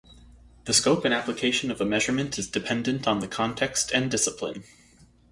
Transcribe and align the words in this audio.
The 0.65 0.73
scope 0.73 1.05
and 1.05 1.13
application 1.13 1.69
of 1.69 1.79
a 1.79 1.85
measurement 1.85 2.39
is 2.39 2.49
dependent 2.49 3.07
on 3.07 3.19
the 3.19 3.27
context 3.27 3.91
and 3.93 4.09
discipline. 4.09 4.63